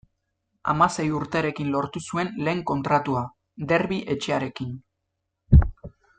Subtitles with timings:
[0.71, 3.21] Hamasei urterekin lortu zuen lehen kontratua,
[3.73, 4.73] Derbi etxearekin.